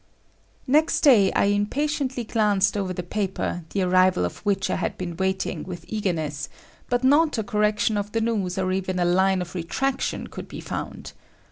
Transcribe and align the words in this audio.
Next 0.65 1.01
day 1.01 1.31
I 1.33 1.43
impatiently 1.43 2.23
glanced 2.23 2.75
over 2.75 2.91
the 2.91 3.03
paper, 3.03 3.65
the 3.69 3.83
arrival 3.83 4.25
of 4.25 4.39
which 4.39 4.71
I 4.71 4.77
had 4.77 4.97
been 4.97 5.15
waiting 5.15 5.63
with 5.63 5.85
eagerness, 5.87 6.49
but 6.89 7.03
not 7.03 7.37
a 7.37 7.43
correction 7.43 7.97
of 7.99 8.11
the 8.11 8.19
news 8.21 8.57
or 8.57 8.71
even 8.71 8.97
a 8.97 9.05
line 9.05 9.43
of 9.43 9.53
retraction 9.53 10.25
could 10.25 10.47
be 10.47 10.59
found. 10.59 11.11